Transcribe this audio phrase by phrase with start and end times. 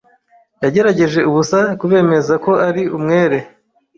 [0.63, 3.37] Yagerageje ubusa kubemeza ko ari umwere.